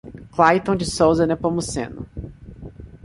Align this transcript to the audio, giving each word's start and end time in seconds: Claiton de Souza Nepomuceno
Claiton 0.31 0.75
de 0.75 0.83
Souza 0.83 1.27
Nepomuceno 1.27 2.07